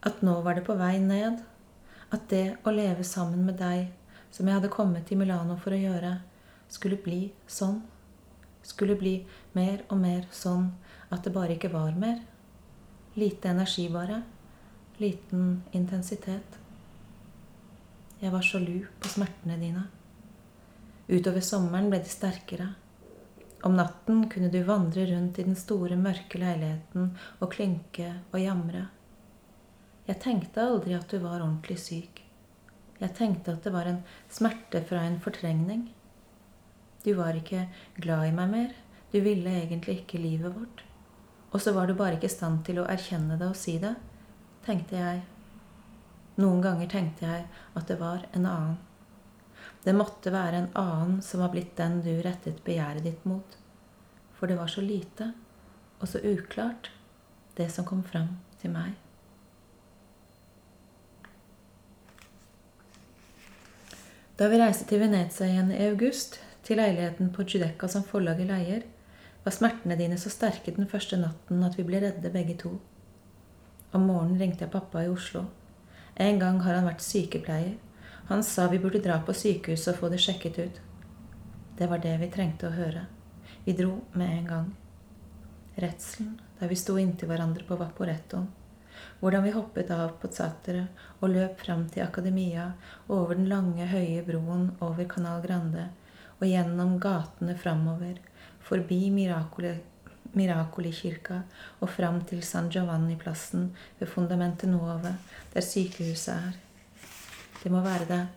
At 0.08 0.24
nå 0.24 0.38
var 0.46 0.56
det 0.56 0.64
på 0.68 0.78
vei 0.80 0.96
ned. 1.04 1.44
At 2.16 2.30
det 2.32 2.56
å 2.64 2.72
leve 2.72 3.04
sammen 3.04 3.44
med 3.50 3.60
deg, 3.60 3.90
som 4.32 4.48
jeg 4.48 4.62
hadde 4.62 4.72
kommet 4.72 5.10
til 5.10 5.20
Milano 5.20 5.60
for 5.60 5.76
å 5.76 5.82
gjøre, 5.82 6.14
skulle 6.72 7.00
bli 7.04 7.26
sånn. 7.52 7.82
Skulle 8.68 8.98
bli 9.00 9.16
mer 9.56 9.86
og 9.88 10.02
mer 10.02 10.26
sånn 10.36 10.74
at 11.08 11.24
det 11.24 11.32
bare 11.36 11.56
ikke 11.56 11.72
var 11.72 11.96
mer. 11.96 12.20
Lite 13.16 13.54
energi, 13.54 13.88
bare. 13.90 14.22
Liten 15.00 15.62
intensitet. 15.78 16.58
Jeg 18.20 18.34
var 18.34 18.44
sjalu 18.44 18.82
på 19.00 19.14
smertene 19.14 19.56
dine. 19.62 19.86
Utover 21.08 21.44
sommeren 21.46 21.88
ble 21.92 22.02
de 22.04 22.12
sterkere. 22.12 22.68
Om 23.66 23.78
natten 23.78 24.26
kunne 24.30 24.52
du 24.54 24.60
vandre 24.68 25.08
rundt 25.10 25.40
i 25.40 25.46
den 25.48 25.58
store, 25.58 25.96
mørke 25.98 26.42
leiligheten 26.42 27.14
og 27.40 27.52
klynke 27.54 28.12
og 28.34 28.40
jamre. 28.42 28.88
Jeg 30.08 30.22
tenkte 30.24 30.66
aldri 30.66 30.94
at 30.98 31.08
du 31.12 31.18
var 31.24 31.40
ordentlig 31.40 31.80
syk. 31.82 32.22
Jeg 32.98 33.14
tenkte 33.18 33.54
at 33.54 33.66
det 33.66 33.74
var 33.74 33.90
en 33.90 34.02
smerte 34.34 34.82
fra 34.90 35.04
en 35.06 35.20
fortrengning. 35.24 35.88
Du 37.04 37.14
var 37.18 37.38
ikke 37.38 37.68
glad 38.02 38.28
i 38.28 38.36
meg 38.36 38.52
mer. 38.52 38.76
Du 39.12 39.20
ville 39.24 39.54
egentlig 39.62 40.02
ikke 40.02 40.22
livet 40.22 40.56
vårt. 40.56 40.84
Og 41.52 41.62
så 41.64 41.72
var 41.74 41.88
du 41.88 41.96
bare 41.96 42.18
ikke 42.18 42.28
i 42.28 42.34
stand 42.34 42.64
til 42.68 42.82
å 42.82 42.88
erkjenne 42.92 43.38
det 43.40 43.48
og 43.48 43.56
si 43.58 43.78
det, 43.82 43.94
tenkte 44.66 45.00
jeg. 45.00 45.24
Noen 46.38 46.62
ganger 46.62 46.90
tenkte 46.92 47.26
jeg 47.26 47.48
at 47.48 47.88
det 47.88 47.98
var 48.02 48.28
en 48.34 48.46
annen. 48.46 48.76
Det 49.84 49.96
måtte 49.96 50.34
være 50.34 50.60
en 50.60 50.70
annen 50.78 51.22
som 51.24 51.42
var 51.42 51.54
blitt 51.54 51.78
den 51.80 52.02
du 52.04 52.12
rettet 52.22 52.60
begjæret 52.66 53.08
ditt 53.08 53.24
mot. 53.26 53.58
For 54.38 54.52
det 54.52 54.58
var 54.60 54.70
så 54.70 54.84
lite 54.84 55.32
og 55.98 56.10
så 56.12 56.20
uklart, 56.22 56.92
det 57.58 57.72
som 57.74 57.88
kom 57.88 58.04
fram 58.06 58.36
til 58.62 58.74
meg. 58.76 58.94
Da 64.38 64.52
vi 64.52 64.60
reiste 64.62 64.86
til 64.86 65.02
Venezia 65.02 65.48
igjen 65.50 65.72
i 65.74 65.88
august, 65.88 66.38
til 66.68 66.82
leiligheten 66.82 67.32
på 67.32 67.46
Giudecca 67.48 67.88
som 67.88 68.04
forlaget 68.04 68.50
leier, 68.50 68.84
var 69.44 69.56
smertene 69.56 69.96
dine 69.96 70.18
så 70.20 70.28
sterke 70.34 70.74
den 70.76 70.90
første 70.92 71.16
natten 71.20 71.62
at 71.64 71.78
vi 71.80 71.86
ble 71.88 72.02
redde 72.04 72.32
begge 72.34 72.58
to. 72.60 72.74
Om 73.96 74.08
morgenen 74.10 74.42
ringte 74.42 74.66
jeg 74.66 74.74
pappa 74.74 75.06
i 75.06 75.08
Oslo. 75.08 75.46
En 76.20 76.42
gang 76.42 76.60
har 76.66 76.76
han 76.76 76.90
vært 76.90 77.06
sykepleier, 77.06 77.78
han 78.28 78.44
sa 78.44 78.66
vi 78.68 78.80
burde 78.84 79.00
dra 79.00 79.22
på 79.24 79.32
sykehuset 79.32 79.94
og 79.94 80.02
få 80.02 80.10
det 80.12 80.20
sjekket 80.20 80.58
ut. 80.60 80.82
Det 81.80 81.88
var 81.88 82.02
det 82.04 82.18
vi 82.20 82.28
trengte 82.34 82.68
å 82.68 82.76
høre. 82.76 83.06
Vi 83.64 83.76
dro 83.78 84.02
med 84.20 84.34
en 84.34 84.50
gang. 84.50 84.68
Redselen 85.80 86.34
da 86.60 86.68
vi 86.68 86.76
sto 86.76 86.98
inntil 87.00 87.30
hverandre 87.32 87.64
på 87.64 87.78
Vaporettoen. 87.80 88.50
Hvordan 89.22 89.46
vi 89.46 89.54
hoppet 89.56 89.94
av 89.94 90.18
på 90.20 90.28
Zattere 90.34 90.88
og 91.22 91.32
løp 91.32 91.62
fram 91.62 91.86
til 91.94 92.04
akademia, 92.04 92.74
over 93.08 93.38
den 93.38 93.48
lange, 93.48 93.88
høye 93.88 94.26
broen 94.28 94.74
over 94.82 95.08
Canal 95.08 95.40
Grande 95.46 95.86
og 96.38 96.46
gjennom 96.48 97.00
gatene 97.02 97.56
framover, 97.58 98.18
forbi 98.68 99.10
Miracoli-kirka 100.38 101.42
og 101.82 101.90
fram 101.90 102.22
til 102.30 102.44
San 102.46 102.70
Giovanni-plassen 102.74 103.72
ved 104.00 104.08
Fundamentet 104.12 104.70
Nuove, 104.70 105.16
der 105.54 105.62
sykehuset 105.66 106.34
er. 106.36 106.54
Det 107.64 107.72
må 107.72 107.82
være 107.82 108.06
det 108.10 108.28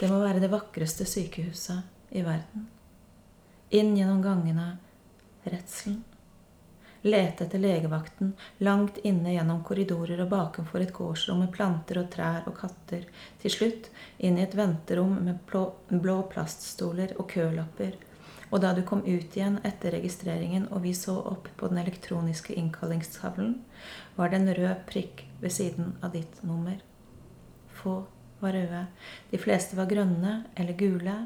Det 0.00 0.10
må 0.10 0.18
være 0.20 0.40
det 0.42 0.50
vakreste 0.50 1.04
sykehuset 1.06 1.82
i 2.12 2.20
verden. 2.26 2.66
Inn 3.70 3.94
gjennom 3.96 4.22
gangene 4.22 4.78
redselen. 5.46 6.13
Lete 7.04 7.44
etter 7.44 7.60
legevakten 7.60 8.32
langt 8.64 8.98
inne 9.04 9.34
gjennom 9.34 9.60
korridorer 9.66 10.22
og 10.24 10.30
bakenfor 10.32 10.80
et 10.80 10.94
gårdsrom 10.96 11.42
med 11.44 11.52
planter 11.52 12.00
og 12.00 12.08
trær 12.14 12.48
og 12.48 12.56
katter. 12.62 13.04
Til 13.42 13.52
slutt 13.52 13.90
inn 14.18 14.40
i 14.40 14.46
et 14.46 14.56
venterom 14.56 15.18
med 15.26 15.44
blå, 15.50 16.16
plaststoler 16.32 17.12
og 17.18 17.28
kølapper 17.34 18.00
og 18.54 18.60
da 18.62 18.70
du 18.70 18.84
kom 18.86 19.00
ut 19.02 19.34
igjen 19.34 19.56
etter 19.66 19.96
registreringen 19.96 20.68
og 20.70 20.84
vi 20.84 20.92
så 20.94 21.16
opp 21.26 21.48
på 21.58 21.66
den 21.72 21.80
elektroniske 21.82 22.54
innkallingstavlen, 22.54 23.56
var 24.14 24.30
det 24.30 24.38
en 24.38 24.54
rød 24.54 24.84
prikk 24.86 25.24
ved 25.40 25.50
siden 25.50 25.96
av 25.98 26.12
ditt 26.14 26.38
nummer. 26.46 26.76
Få 27.74 28.04
var 28.38 28.54
røde. 28.54 28.84
De 29.32 29.40
fleste 29.42 29.74
var 29.74 29.90
grønne 29.90 30.36
eller 30.54 30.78
gule. 30.78 31.16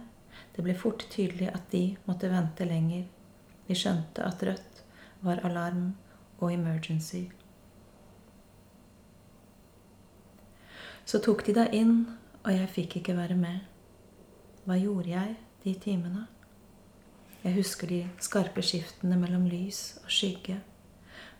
Det 0.56 0.64
ble 0.64 0.72
fort 0.78 1.04
tydelig 1.12 1.50
at 1.52 1.68
de 1.74 1.82
måtte 2.08 2.30
vente 2.32 2.64
lenger. 2.64 3.04
Vi 3.68 3.76
skjønte 3.76 4.24
at 4.24 4.42
rødt 4.48 4.67
var 5.20 5.40
alarm 5.44 5.96
og 6.38 6.52
emergency. 6.52 7.24
Så 11.08 11.18
tok 11.24 11.46
de 11.46 11.54
deg 11.56 11.74
inn, 11.74 12.02
og 12.44 12.50
jeg 12.52 12.68
fikk 12.68 12.98
ikke 13.00 13.16
være 13.16 13.36
med. 13.38 13.62
Hva 14.68 14.76
gjorde 14.76 15.08
jeg 15.14 15.36
de 15.64 15.72
timene? 15.80 16.26
Jeg 17.44 17.54
husker 17.56 17.88
de 17.88 18.02
skarpe 18.20 18.62
skiftene 18.66 19.16
mellom 19.16 19.46
lys 19.48 19.98
og 20.02 20.10
skygge, 20.12 20.58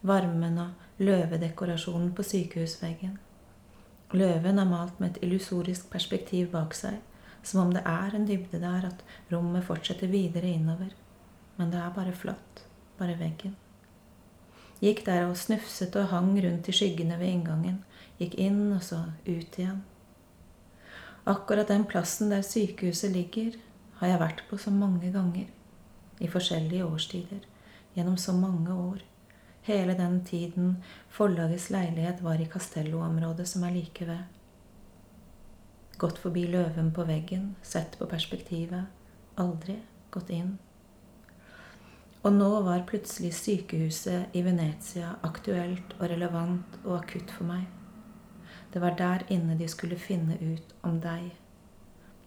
varmen 0.01 0.57
og 0.63 1.03
løvedekorasjonen 1.03 2.15
på 2.17 2.25
sykehusveggen. 2.25 3.19
Løven 4.17 4.63
er 4.63 4.71
malt 4.73 5.01
med 5.01 5.11
et 5.11 5.23
illusorisk 5.27 5.91
perspektiv 5.93 6.49
bak 6.55 6.73
seg, 6.73 6.97
som 7.43 7.67
om 7.67 7.75
det 7.75 7.85
er 7.85 8.17
en 8.17 8.27
dybde 8.29 8.63
der, 8.63 8.89
at 8.89 9.05
rommet 9.33 9.67
fortsetter 9.69 10.09
videre 10.09 10.49
innover. 10.49 10.95
Men 11.59 11.73
det 11.75 11.83
er 11.83 11.93
bare 11.93 12.17
flatt, 12.17 12.65
bare 12.97 13.19
veggen. 13.21 13.57
Gikk 14.81 15.05
der 15.07 15.27
og 15.27 15.37
snufset 15.37 15.97
og 15.99 16.11
hang 16.13 16.37
rundt 16.45 16.69
i 16.71 16.75
skyggene 16.75 17.19
ved 17.19 17.33
inngangen. 17.33 17.81
Gikk 18.19 18.37
inn 18.39 18.73
og 18.73 18.83
så 18.87 19.01
ut 19.27 19.59
igjen. 19.59 19.83
Akkurat 21.29 21.69
den 21.69 21.85
plassen 21.85 22.31
der 22.31 22.43
sykehuset 22.47 23.13
ligger, 23.13 23.59
har 23.99 24.13
jeg 24.13 24.21
vært 24.21 24.43
på 24.49 24.57
så 24.57 24.71
mange 24.71 25.11
ganger 25.13 25.49
i 26.23 26.29
forskjellige 26.31 26.87
årstider 26.87 27.43
gjennom 27.97 28.17
så 28.17 28.33
mange 28.33 28.73
år. 28.73 29.03
Hele 29.67 29.97
den 29.99 30.23
tiden 30.25 30.77
forlagets 31.11 31.69
leilighet 31.71 32.23
var 32.23 32.41
i 32.41 32.47
Castello-området 32.49 33.49
som 33.49 33.67
er 33.67 33.75
like 33.75 34.07
ved. 34.07 34.23
Gått 35.99 36.23
forbi 36.23 36.47
løven 36.47 36.93
på 36.95 37.05
veggen, 37.05 37.57
sett 37.63 37.99
på 37.99 38.07
perspektivet. 38.07 38.87
Aldri 39.37 39.81
gått 40.15 40.31
inn. 40.31 40.57
Og 42.29 42.35
nå 42.37 42.49
var 42.61 42.83
plutselig 42.85 43.31
sykehuset 43.39 44.35
i 44.37 44.43
Venezia 44.45 45.15
aktuelt 45.25 45.95
og 45.97 46.11
relevant 46.11 46.75
og 46.83 46.99
akutt 46.99 47.31
for 47.33 47.49
meg. 47.49 47.63
Det 48.69 48.83
var 48.83 48.99
der 48.99 49.23
inne 49.33 49.55
de 49.57 49.65
skulle 49.73 49.97
finne 49.97 50.35
ut 50.37 50.75
om 50.85 50.99
deg. 51.01 51.31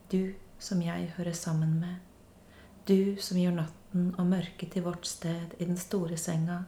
Du 0.10 0.34
som 0.58 0.82
jeg 0.82 1.12
hører 1.18 1.38
sammen 1.38 1.76
med. 1.84 2.00
Du 2.90 3.22
som 3.22 3.38
gjør 3.38 3.54
natten 3.60 4.08
og 4.18 4.26
mørket 4.32 4.72
til 4.74 4.88
vårt 4.88 5.06
sted 5.06 5.54
i 5.60 5.68
den 5.70 5.78
store 5.78 6.18
senga. 6.18 6.64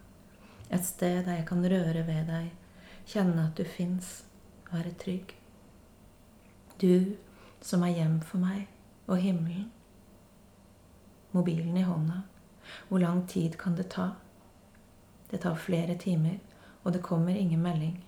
Et 0.69 0.85
sted 0.85 1.23
der 1.25 1.39
jeg 1.39 1.47
kan 1.49 1.65
røre 1.65 2.03
ved 2.05 2.29
deg, 2.29 2.51
kjenne 3.09 3.47
at 3.47 3.57
du 3.57 3.63
fins, 3.65 4.11
være 4.69 4.93
trygg. 5.01 5.33
Du 6.77 7.17
som 7.65 7.81
er 7.81 7.97
hjem 7.97 8.21
for 8.21 8.45
meg 8.45 8.69
og 9.07 9.17
himmelen. 9.17 9.71
Mobilen 11.33 11.81
i 11.81 11.87
hånda. 11.89 12.21
Hvor 12.89 12.99
lang 12.99 13.27
tid 13.27 13.57
kan 13.57 13.75
det 13.75 13.89
ta? 13.89 14.11
Det 15.29 15.41
tar 15.41 15.55
flere 15.55 15.95
timer, 15.97 16.39
og 16.83 16.93
det 16.93 17.01
kommer 17.01 17.35
ingen 17.35 17.61
melding. 17.61 18.03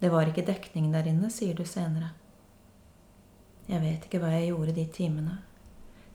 Det 0.00 0.08
var 0.08 0.30
ikke 0.30 0.46
dekning 0.46 0.92
der 0.92 1.06
inne, 1.10 1.28
sier 1.30 1.54
du 1.54 1.66
senere. 1.68 2.14
Jeg 3.68 3.82
vet 3.82 4.06
ikke 4.06 4.22
hva 4.22 4.32
jeg 4.32 4.48
gjorde 4.48 4.74
de 4.78 4.86
timene. 4.90 5.36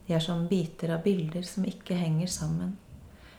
De 0.08 0.14
er 0.14 0.24
som 0.24 0.48
biter 0.50 0.96
av 0.96 1.04
bilder 1.06 1.46
som 1.46 1.68
ikke 1.70 1.98
henger 1.98 2.28
sammen. 2.32 2.74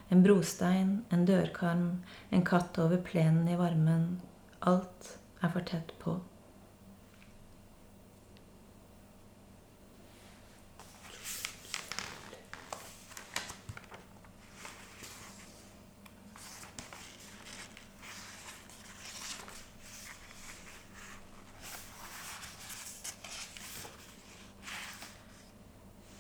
En 0.08 0.22
brostein, 0.22 1.00
en 1.10 1.26
dørkarm, 1.26 2.04
en 2.30 2.46
katt 2.46 2.78
over 2.78 3.02
plenen 3.02 3.48
i 3.50 3.58
varmen. 3.58 4.20
Alt 4.62 5.16
er 5.42 5.50
for 5.50 5.66
tett 5.66 5.90
på. 5.98 6.20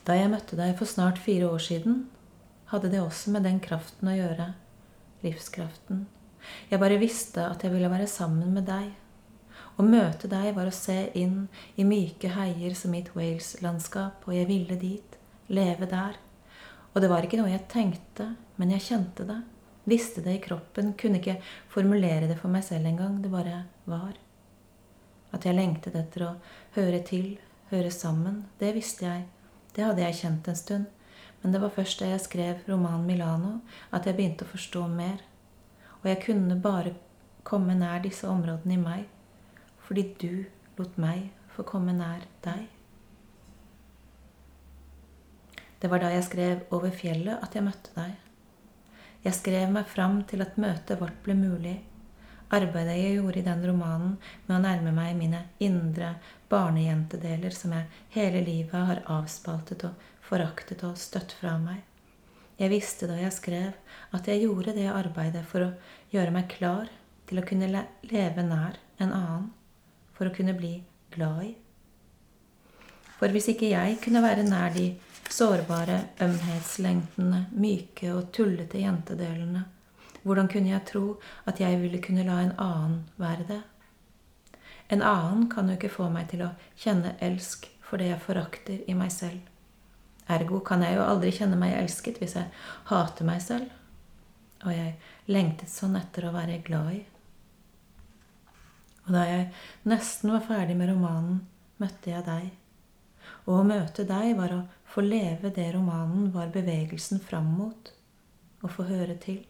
Da 0.06 0.14
jeg 0.14 0.30
møtte 0.30 0.54
deg 0.54 0.76
for 0.78 0.86
snart 0.86 1.18
fire 1.18 1.48
år 1.50 1.62
siden, 1.62 2.04
hadde 2.70 2.92
det 2.92 3.00
også 3.02 3.32
med 3.34 3.42
den 3.46 3.58
kraften 3.62 4.10
å 4.10 4.14
gjøre. 4.14 4.52
Livskraften. 5.24 6.04
Jeg 6.70 6.78
bare 6.78 7.00
visste 7.02 7.42
at 7.42 7.64
jeg 7.64 7.72
ville 7.72 7.90
være 7.90 8.06
sammen 8.10 8.52
med 8.54 8.68
deg. 8.68 8.92
Å 9.76 9.84
møte 9.84 10.30
deg 10.30 10.52
var 10.54 10.70
å 10.70 10.74
se 10.74 11.10
inn 11.18 11.48
i 11.76 11.84
myke 11.84 12.30
heier 12.36 12.76
som 12.78 12.94
mitt 12.94 13.10
Wales-landskap, 13.16 14.22
og 14.28 14.36
jeg 14.36 14.46
ville 14.48 14.78
dit, 14.78 15.18
leve 15.50 15.90
der. 15.90 16.16
Og 16.94 17.02
det 17.02 17.10
var 17.10 17.26
ikke 17.26 17.40
noe 17.40 17.50
jeg 17.50 17.66
tenkte, 17.72 18.30
men 18.56 18.72
jeg 18.72 18.86
kjente 18.86 19.26
det. 19.28 19.40
Visste 19.90 20.22
det 20.22 20.38
i 20.38 20.42
kroppen, 20.42 20.94
kunne 20.98 21.18
ikke 21.18 21.40
formulere 21.70 22.30
det 22.30 22.38
for 22.38 22.50
meg 22.54 22.64
selv 22.66 22.88
engang. 22.88 23.18
Det 23.22 23.30
bare 23.30 23.64
var. 23.90 24.14
At 25.34 25.44
jeg 25.46 25.58
lengtet 25.58 25.98
etter 25.98 26.28
å 26.30 26.34
høre 26.78 27.02
til, 27.06 27.34
høre 27.74 27.90
sammen, 27.90 28.44
det 28.62 28.72
visste 28.78 29.10
jeg. 29.10 29.26
Det 29.76 29.84
hadde 29.84 30.00
jeg 30.00 30.16
kjent 30.22 30.48
en 30.48 30.56
stund. 30.56 30.86
Men 31.42 31.52
det 31.52 31.60
var 31.60 31.74
først 31.76 32.00
da 32.00 32.08
jeg 32.08 32.20
skrev 32.24 32.62
romanen 32.68 33.06
'Milano', 33.06 33.60
at 33.92 34.06
jeg 34.06 34.16
begynte 34.16 34.46
å 34.46 34.52
forstå 34.52 34.86
mer. 34.88 35.20
Og 36.02 36.08
jeg 36.08 36.22
kunne 36.24 36.60
bare 36.62 36.94
komme 37.44 37.74
nær 37.74 38.00
disse 38.02 38.28
områdene 38.28 38.74
i 38.74 38.82
meg 38.82 39.04
fordi 39.86 40.02
du 40.18 40.44
lot 40.78 40.96
meg 40.98 41.28
få 41.54 41.62
komme 41.62 41.92
nær 41.94 42.24
deg. 42.42 42.64
Det 45.82 45.90
var 45.90 46.02
da 46.02 46.08
jeg 46.10 46.24
skrev 46.24 46.64
'Over 46.70 46.90
fjellet' 46.90 47.42
at 47.42 47.54
jeg 47.54 47.64
møtte 47.64 47.90
deg. 47.94 48.16
Jeg 49.24 49.34
skrev 49.34 49.70
meg 49.70 49.86
fram 49.86 50.24
til 50.24 50.42
at 50.42 50.58
møtet 50.58 51.00
vårt 51.00 51.22
ble 51.22 51.34
mulig. 51.34 51.84
Arbeidet 52.54 52.94
jeg 53.00 53.16
gjorde 53.16 53.40
i 53.40 53.46
den 53.46 53.64
romanen 53.66 54.12
med 54.46 54.54
å 54.54 54.62
nærme 54.62 54.92
meg 54.94 55.16
mine 55.18 55.42
indre 55.58 56.12
barnejentedeler 56.50 57.54
som 57.54 57.74
jeg 57.74 57.88
hele 58.14 58.44
livet 58.46 58.86
har 58.90 59.02
avspaltet 59.10 59.82
og 59.88 60.06
foraktet 60.26 60.84
og 60.86 60.98
støtt 61.00 61.34
fra 61.40 61.56
meg. 61.58 61.82
Jeg 62.56 62.72
visste 62.72 63.08
da 63.10 63.18
jeg 63.18 63.34
skrev, 63.34 63.74
at 64.16 64.30
jeg 64.30 64.46
gjorde 64.46 64.76
det 64.76 64.86
arbeidet 64.88 65.42
for 65.48 65.66
å 65.66 65.72
gjøre 66.14 66.32
meg 66.38 66.48
klar 66.54 66.88
til 67.26 67.42
å 67.42 67.46
kunne 67.46 67.84
leve 68.06 68.46
nær 68.46 68.78
en 69.02 69.10
annen 69.10 69.50
for 70.16 70.30
å 70.30 70.34
kunne 70.34 70.54
bli 70.56 70.78
glad 71.12 71.42
i. 71.50 71.52
For 73.18 73.32
hvis 73.32 73.50
ikke 73.52 73.72
jeg 73.72 73.98
kunne 74.04 74.22
være 74.24 74.46
nær 74.46 74.72
de 74.76 74.90
sårbare, 75.32 75.98
ømhetslengtende, 76.22 77.46
myke 77.58 78.12
og 78.14 78.30
tullete 78.32 78.80
jentedelene, 78.80 79.64
hvordan 80.26 80.48
kunne 80.50 80.72
jeg 80.72 80.86
tro 80.88 81.04
at 81.46 81.60
jeg 81.62 81.78
ville 81.80 82.02
kunne 82.02 82.26
la 82.26 82.40
en 82.42 82.54
annen 82.58 83.00
være 83.22 83.46
det? 83.46 83.62
En 84.90 85.02
annen 85.02 85.46
kan 85.50 85.68
jo 85.70 85.76
ikke 85.78 85.92
få 85.96 86.08
meg 86.10 86.28
til 86.30 86.42
å 86.46 86.54
kjenne 86.78 87.14
elsk 87.22 87.68
for 87.86 88.02
det 88.02 88.10
jeg 88.10 88.22
forakter 88.22 88.82
i 88.90 88.94
meg 88.98 89.12
selv. 89.14 89.40
Ergo 90.26 90.58
kan 90.66 90.82
jeg 90.82 90.96
jo 90.96 91.06
aldri 91.06 91.30
kjenne 91.34 91.58
meg 91.58 91.76
elsket 91.78 92.18
hvis 92.18 92.34
jeg 92.38 92.50
hater 92.90 93.26
meg 93.28 93.42
selv. 93.42 93.70
Og 94.66 94.72
jeg 94.74 94.96
lengtet 95.30 95.70
sånn 95.70 95.94
etter 95.98 96.26
å 96.26 96.34
være 96.34 96.58
glad 96.66 96.94
i. 96.96 97.02
Og 99.06 99.12
da 99.14 99.22
jeg 99.28 99.50
nesten 99.86 100.32
var 100.34 100.46
ferdig 100.46 100.74
med 100.78 100.90
romanen, 100.90 101.44
møtte 101.78 102.10
jeg 102.10 102.26
deg. 102.26 102.48
Og 103.46 103.60
å 103.60 103.66
møte 103.66 104.06
deg 104.08 104.32
var 104.38 104.54
å 104.54 104.64
få 104.90 105.04
leve 105.06 105.52
det 105.54 105.68
romanen 105.76 106.32
var 106.34 106.50
bevegelsen 106.54 107.22
fram 107.22 107.52
mot, 107.58 107.92
og 108.64 108.72
få 108.74 108.88
høre 108.90 109.14
til. 109.22 109.44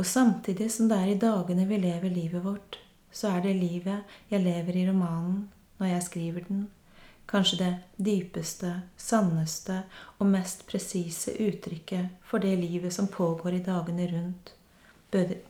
Og 0.00 0.06
samtidig 0.06 0.70
som 0.72 0.88
det 0.88 0.96
er 0.96 1.10
i 1.12 1.18
dagene 1.20 1.66
vi 1.68 1.76
lever 1.76 2.08
livet 2.08 2.40
vårt, 2.40 2.78
så 3.12 3.34
er 3.34 3.42
det 3.44 3.58
livet 3.58 4.14
jeg 4.30 4.40
lever 4.40 4.78
i 4.80 4.86
romanen 4.88 5.42
når 5.76 5.90
jeg 5.90 6.06
skriver 6.06 6.46
den, 6.46 6.62
kanskje 7.28 7.58
det 7.60 7.74
dypeste, 8.00 8.70
sanneste 8.96 9.82
og 10.16 10.32
mest 10.32 10.64
presise 10.70 11.36
uttrykket 11.36 12.16
for 12.24 12.40
det 12.40 12.54
livet 12.62 12.96
som 12.96 13.12
pågår 13.12 13.58
i 13.58 13.62
dagene 13.68 14.08
rundt, 14.14 14.54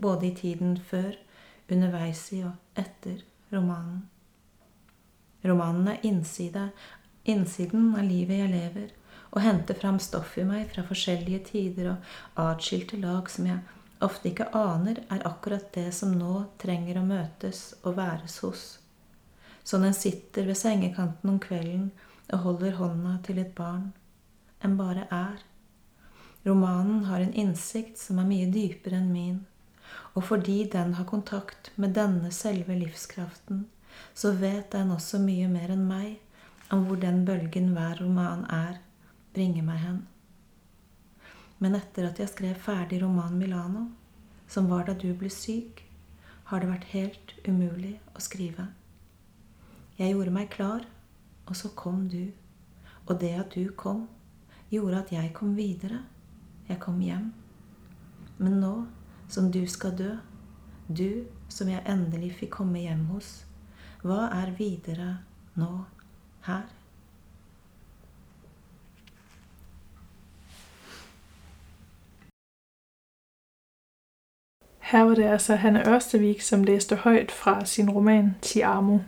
både 0.02 0.26
i 0.26 0.35
tiden 0.35 0.76
før 0.90 1.14
underveis 1.71 2.26
i 2.35 2.42
og 2.42 2.59
etter 2.75 3.23
romanen. 3.54 4.09
Romanen 5.47 5.95
er 5.95 6.02
innside, 6.02 6.73
innsiden 7.25 7.92
av 7.95 8.02
livet 8.02 8.42
jeg 8.42 8.57
lever, 8.59 8.95
og 9.30 9.45
henter 9.47 9.78
fram 9.78 10.02
stoff 10.02 10.35
i 10.42 10.45
meg 10.45 10.73
fra 10.75 10.83
forskjellige 10.83 11.45
tider 11.52 11.95
og 11.95 12.49
atskilte 12.50 12.98
lag 12.98 13.31
som 13.31 13.46
jeg 13.46 13.62
ofte 14.05 14.31
ikke 14.31 14.49
aner 14.57 15.03
er 15.13 15.27
akkurat 15.29 15.67
det 15.75 15.91
som 15.97 16.13
nå 16.17 16.35
trenger 16.63 17.01
å 17.01 17.07
møtes 17.07 17.63
og 17.83 17.99
væres 17.99 18.39
hos. 18.45 18.65
Sånn 19.65 19.85
en 19.87 19.97
sitter 19.97 20.49
ved 20.49 20.59
sengekanten 20.59 21.31
om 21.31 21.39
kvelden 21.43 21.91
og 22.33 22.45
holder 22.47 22.79
hånda 22.79 23.19
til 23.27 23.41
et 23.43 23.53
barn. 23.57 23.91
En 24.65 24.77
bare 24.79 25.07
er. 25.15 25.43
Romanen 26.47 27.05
har 27.11 27.21
en 27.21 27.35
innsikt 27.37 27.99
som 28.01 28.21
er 28.21 28.29
mye 28.29 28.49
dypere 28.53 29.01
enn 29.01 29.13
min. 29.13 29.41
Og 30.15 30.25
fordi 30.31 30.65
den 30.73 30.95
har 30.97 31.09
kontakt 31.09 31.71
med 31.77 31.95
denne 31.95 32.31
selve 32.35 32.77
livskraften, 32.79 33.67
så 34.15 34.33
vet 34.39 34.73
den 34.73 34.93
også 34.95 35.21
mye 35.23 35.49
mer 35.51 35.73
enn 35.75 35.85
meg 35.87 36.73
om 36.75 36.87
hvor 36.87 37.01
den 37.03 37.25
bølgen 37.27 37.73
hver 37.75 38.01
roman 38.01 38.47
er, 38.55 38.79
bringer 39.35 39.67
meg 39.67 39.83
hen. 39.85 40.01
Men 41.61 41.77
etter 41.77 42.09
at 42.09 42.18
jeg 42.18 42.33
skrev 42.33 42.57
ferdig 42.57 43.03
romanen 43.03 43.38
'Milano', 43.38 43.90
som 44.49 44.68
var 44.68 44.87
da 44.88 44.94
du 44.94 45.12
ble 45.14 45.31
syk, 45.31 45.85
har 46.44 46.61
det 46.61 46.68
vært 46.70 46.92
helt 46.92 47.35
umulig 47.46 48.01
å 48.16 48.20
skrive. 48.20 48.66
Jeg 49.99 50.14
gjorde 50.14 50.33
meg 50.35 50.49
klar, 50.51 50.87
og 51.46 51.57
så 51.57 51.68
kom 51.77 52.09
du. 52.09 52.33
Og 53.07 53.20
det 53.20 53.35
at 53.38 53.55
du 53.55 53.68
kom, 53.77 54.09
gjorde 54.70 55.05
at 55.05 55.12
jeg 55.12 55.35
kom 55.35 55.55
videre. 55.57 56.01
Jeg 56.68 56.81
kom 56.81 57.01
hjem. 57.01 57.33
Men 58.38 58.61
nå 58.61 58.87
som 59.29 59.51
du 59.51 59.66
skal 59.66 59.94
dø, 59.99 60.16
du 60.88 61.27
som 61.49 61.68
jeg 61.68 61.85
endelig 61.87 62.33
fikk 62.40 62.57
komme 62.57 62.81
hjem 62.81 63.05
hos, 63.12 63.44
hva 64.03 64.31
er 64.33 64.55
videre 64.59 65.18
nå, 65.55 65.85
her? 66.46 66.64
Her 74.90 75.03
var 75.03 75.14
det 75.14 75.24
altså 75.24 75.55
Hanne 75.55 75.88
Ørstevik, 75.88 76.40
som 76.40 76.64
læste 76.64 76.96
højt 76.96 77.33
fra 77.33 77.64
sin 77.64 77.90
roman 77.90 78.35
Ti 78.42 78.61
Amo. 78.61 78.98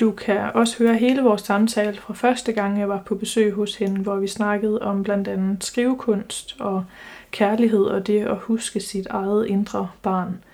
Du 0.00 0.10
kan 0.10 0.50
også 0.54 0.78
høre 0.78 0.94
hele 0.94 1.22
vores 1.22 1.42
samtale 1.42 1.96
fra 1.96 2.14
første 2.14 2.52
gang, 2.52 2.78
jeg 2.78 2.88
var 2.88 3.02
på 3.06 3.14
besøg 3.14 3.52
hos 3.52 3.76
hende, 3.76 4.00
hvor 4.00 4.16
vi 4.16 4.26
snakkede 4.26 4.82
om 4.82 5.02
blandt 5.02 5.28
andet 5.28 5.64
skrivekunst 5.64 6.56
og 6.60 6.84
kærlighed 7.30 7.84
og 7.84 8.06
det 8.06 8.20
at 8.20 8.36
huske 8.36 8.80
sit 8.80 9.06
eget 9.06 9.46
indre 9.46 9.88
barn. 10.02 10.44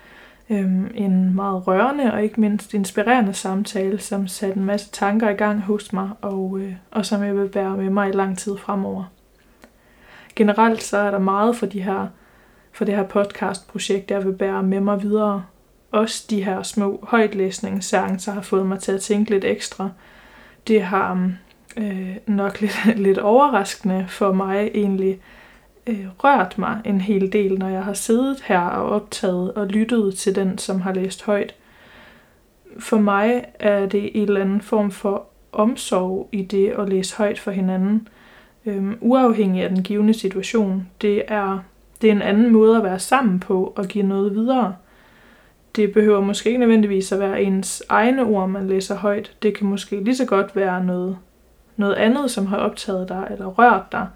Øhm, 0.49 0.91
en 0.95 1.35
meget 1.35 1.67
rørende 1.67 2.13
og 2.13 2.23
ikke 2.23 2.41
mindst 2.41 2.73
inspirerende 2.73 3.33
samtale, 3.33 3.99
som 3.99 4.27
satte 4.27 4.57
en 4.57 4.65
masse 4.65 4.89
tanker 4.91 5.29
i 5.29 5.33
gang 5.33 5.61
hos 5.61 5.93
mig, 5.93 6.09
og, 6.21 6.59
øh, 6.59 6.73
og 6.91 7.05
som 7.05 7.23
jeg 7.23 7.37
vil 7.37 7.49
bære 7.49 7.77
med 7.77 7.89
mig 7.89 8.09
i 8.09 8.15
lang 8.15 8.37
tid 8.37 8.57
fremover. 8.57 9.03
Generelt 10.35 10.83
så 10.83 10.97
er 10.97 11.11
der 11.11 11.19
meget 11.19 11.55
for, 11.55 11.65
de 11.65 11.81
her, 11.81 12.07
for 12.71 12.85
det 12.85 12.95
her 12.95 13.03
podcastprojekt, 13.03 14.11
jeg 14.11 14.25
vil 14.25 14.33
bære 14.33 14.63
med 14.63 14.79
mig 14.79 15.01
videre. 15.01 15.43
Også 15.91 16.25
de 16.29 16.43
her 16.43 16.63
små 16.63 16.99
højtlæsningsseancer 17.07 18.31
har 18.31 18.41
fået 18.41 18.65
mig 18.65 18.79
til 18.79 18.91
at 18.91 19.01
tænke 19.01 19.31
lidt 19.31 19.45
ekstra. 19.45 19.89
Det 20.67 20.83
har 20.83 21.31
øh, 21.77 22.15
nok 22.27 22.61
lidt, 22.61 22.85
lidt 23.07 23.17
overraskende 23.17 24.05
for 24.09 24.31
mig 24.31 24.71
egentlig 24.73 25.19
øh, 25.87 26.05
rørt 26.17 26.57
mig 26.57 26.81
en 26.85 27.01
hel 27.01 27.33
del, 27.33 27.59
når 27.59 27.69
jeg 27.69 27.83
har 27.83 27.93
siddet 27.93 28.41
her 28.45 28.59
og 28.59 28.89
optaget 28.89 29.53
og 29.53 29.67
lyttet 29.67 30.17
til 30.17 30.35
den, 30.35 30.57
som 30.57 30.81
har 30.81 30.93
læst 30.93 31.23
højt. 31.23 31.55
For 32.79 32.97
mig 32.97 33.45
er 33.59 33.85
det 33.85 34.17
en 34.17 34.27
eller 34.27 34.41
anden 34.41 34.61
form 34.61 34.91
for 34.91 35.25
omsorg 35.51 36.29
i 36.31 36.41
det 36.41 36.69
at 36.69 36.89
læse 36.89 37.17
højt 37.17 37.39
for 37.39 37.51
hinanden, 37.51 38.07
øhm, 38.65 38.97
uafhængig 39.01 39.63
af 39.63 39.69
den 39.69 39.83
givende 39.83 40.13
situation. 40.13 40.89
Det 41.01 41.23
er, 41.27 41.59
det 42.01 42.07
er 42.07 42.11
en 42.11 42.21
anden 42.21 42.51
måde 42.51 42.77
at 42.77 42.83
være 42.83 42.99
sammen 42.99 43.39
på 43.39 43.73
og 43.75 43.85
give 43.85 44.03
noget 44.03 44.35
videre. 44.35 44.75
Det 45.75 45.93
behøver 45.93 46.21
måske 46.21 46.49
ikke 46.49 46.59
nødvendigvis 46.59 47.11
at 47.11 47.19
være 47.19 47.43
ens 47.43 47.83
egne 47.89 48.23
ord, 48.23 48.49
man 48.49 48.67
læser 48.67 48.95
højt. 48.95 49.35
Det 49.41 49.57
kan 49.57 49.67
måske 49.67 50.03
lige 50.03 50.15
så 50.15 50.25
godt 50.25 50.55
være 50.55 50.83
noget, 50.83 51.17
noget 51.75 51.93
andet, 51.93 52.31
som 52.31 52.45
har 52.45 52.57
optaget 52.57 53.09
dig 53.09 53.27
eller 53.31 53.45
rørt 53.45 53.91
dig. 53.91 54.07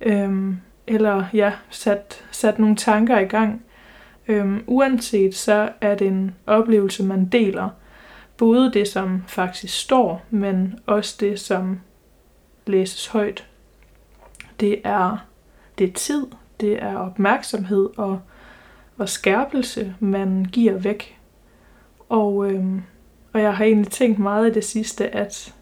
Øhm, 0.00 0.56
eller 0.86 1.24
ja, 1.32 1.52
sat, 1.70 2.24
sat 2.30 2.58
nogle 2.58 2.76
tanker 2.76 3.18
i 3.18 3.24
gang. 3.24 3.62
Øhm, 4.28 4.64
uanset 4.66 5.34
så 5.34 5.68
er 5.80 5.94
det 5.94 6.06
en 6.06 6.34
oplevelse, 6.46 7.04
man 7.04 7.28
deler. 7.28 7.68
Både 8.36 8.72
det, 8.72 8.88
som 8.88 9.24
faktisk 9.26 9.80
står, 9.80 10.24
men 10.30 10.78
også 10.86 11.16
det, 11.20 11.40
som 11.40 11.80
læses 12.66 13.06
højt. 13.06 13.46
Det 14.60 14.80
er, 14.84 15.26
det 15.78 15.88
er 15.88 15.92
tid, 15.92 16.26
det 16.60 16.82
er 16.82 16.96
opmærksomhed 16.96 17.88
og, 17.96 18.20
og 18.98 19.08
skærpelse, 19.08 19.94
man 20.00 20.46
giver 20.52 20.78
væk. 20.78 21.18
Og, 22.08 22.50
øhm, 22.50 22.82
og 23.32 23.42
jeg 23.42 23.56
har 23.56 23.64
egentlig 23.64 23.92
tænkt 23.92 24.18
meget 24.18 24.50
i 24.50 24.54
det 24.54 24.64
sidste, 24.64 25.14
at, 25.14 25.54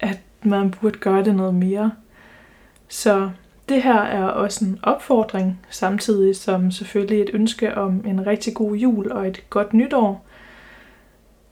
at 0.00 0.20
man 0.42 0.70
burde 0.70 0.98
gøre 0.98 1.24
det 1.24 1.34
noget 1.34 1.54
mere. 1.54 1.92
Så 2.88 3.30
det 3.68 3.82
her 3.82 4.00
er 4.00 4.24
også 4.24 4.64
en 4.64 4.78
opfordring, 4.82 5.60
samtidig 5.70 6.36
som 6.36 6.70
selvfølgelig 6.70 7.22
et 7.22 7.30
ønske 7.32 7.74
om 7.74 8.04
en 8.06 8.26
rigtig 8.26 8.54
god 8.54 8.74
jul 8.74 9.12
og 9.12 9.28
et 9.28 9.44
godt 9.50 9.74
nytår 9.74 10.24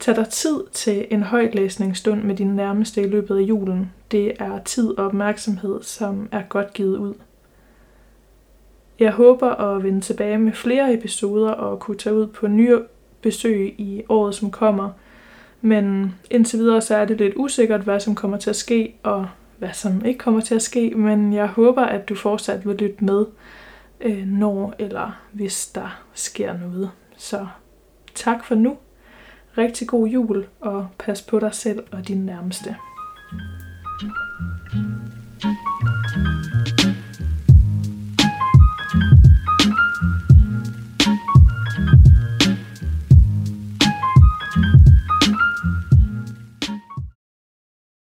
Tag 0.03 0.15
dig 0.15 0.29
tid 0.29 0.63
til 0.71 1.07
en 1.11 1.23
højtlæsningsstund 1.23 2.23
med 2.23 2.35
dine 2.35 2.55
nærmeste 2.55 3.01
i 3.01 3.07
løbet 3.07 3.37
af 3.37 3.41
julen. 3.41 3.91
Det 4.11 4.33
er 4.39 4.59
tid 4.65 4.97
og 4.97 5.05
opmærksomhed, 5.05 5.83
som 5.83 6.29
er 6.31 6.41
godt 6.49 6.73
givet 6.73 6.97
ud. 6.97 7.13
Jeg 8.99 9.11
håber 9.11 9.49
at 9.49 9.83
vende 9.83 10.01
tilbage 10.01 10.37
med 10.37 10.51
flere 10.51 10.93
episoder 10.93 11.51
og 11.51 11.79
kunne 11.79 11.97
tage 11.97 12.15
ud 12.15 12.27
på 12.27 12.47
nye 12.47 12.79
besøg 13.21 13.75
i 13.77 14.03
året, 14.09 14.35
som 14.35 14.51
kommer. 14.51 14.89
Men 15.61 16.15
indtil 16.31 16.59
videre 16.59 16.81
så 16.81 16.95
er 16.95 17.05
det 17.05 17.17
lidt 17.17 17.33
usikkert, 17.35 17.81
hvad 17.81 17.99
som 17.99 18.15
kommer 18.15 18.37
til 18.37 18.49
at 18.49 18.55
ske, 18.55 18.95
og 19.03 19.27
hvad 19.57 19.73
som 19.73 20.05
ikke 20.05 20.17
kommer 20.17 20.41
til 20.41 20.55
at 20.55 20.61
ske. 20.61 20.93
Men 20.95 21.33
jeg 21.33 21.47
håber, 21.47 21.81
at 21.81 22.09
du 22.09 22.15
fortsat 22.15 22.67
vil 22.67 22.75
lytte 22.75 23.05
med, 23.05 23.25
øh, 24.01 24.27
når 24.27 24.73
eller 24.79 25.21
hvis 25.31 25.67
der 25.67 26.03
sker 26.13 26.57
noget. 26.57 26.91
Så 27.17 27.47
tak 28.15 28.45
for 28.45 28.55
nu. 28.55 28.77
Rigtig 29.57 29.87
god 29.87 30.07
jul, 30.07 30.45
og 30.59 30.87
pas 30.99 31.21
på 31.21 31.39
dig 31.39 31.53
selv 31.53 31.83
og 31.91 32.07
dine 32.07 32.25
nærmeste. 32.25 32.75